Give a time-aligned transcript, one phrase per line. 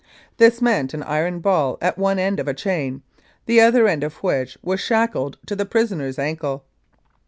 [0.37, 3.03] This meant an iron ball at one end of a chain,
[3.45, 6.63] the other end of which was shackled to the prisoner's ankle.